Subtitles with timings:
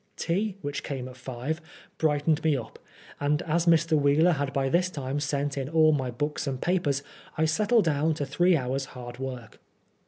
[0.17, 1.61] Tea, which came at five,
[1.99, 2.79] brightened me up,
[3.19, 3.95] and as Mr.
[3.95, 7.03] Whealer had by this time sent in all my books and papers,
[7.37, 9.59] I settled down to three hours' hard work.